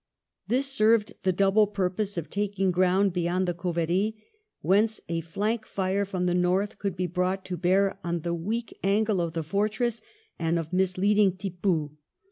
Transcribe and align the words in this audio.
This 0.47 0.65
served 0.65 1.13
the 1.21 1.31
double 1.31 1.67
pur 1.67 1.91
pose 1.91 2.17
of 2.17 2.27
taking 2.27 2.71
ground 2.71 3.13
beyond 3.13 3.47
the 3.47 3.53
Cauvery, 3.53 4.15
whence 4.61 4.99
a 5.07 5.21
flank 5.21 5.63
fire 5.63 6.05
from 6.05 6.25
the 6.25 6.33
north 6.33 6.79
could 6.79 6.95
be 6.95 7.05
brought 7.05 7.45
to 7.45 7.55
bear 7.55 7.99
on 8.03 8.21
the 8.21 8.33
weak 8.33 8.75
angle 8.83 9.21
of 9.21 9.33
the 9.33 9.43
fortress, 9.43 10.01
and 10.39 10.57
of 10.57 10.73
misleading 10.73 11.37
Tippoo. 11.37 11.91